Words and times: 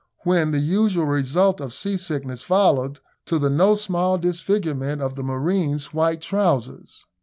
when 0.23 0.49
the 0.49 0.57
usual 0.57 1.05
result 1.05 1.61
of 1.61 1.75
seasickness 1.75 2.41
followed, 2.41 2.99
to 3.23 3.37
the 3.37 3.51
no 3.51 3.75
small 3.75 4.17
disfigurement 4.17 4.99
of 4.99 5.15
the 5.15 5.21
marine's 5.23 5.93
white 5.93 6.21
trousers. 6.23 7.05